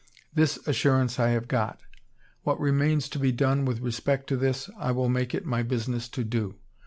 [0.33, 1.81] This assurance I have got.
[2.41, 6.09] What remains to be done with respect to this, I will make it my business
[6.09, 6.55] to do.